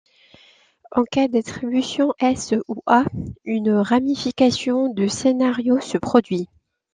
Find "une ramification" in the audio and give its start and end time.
3.45-4.87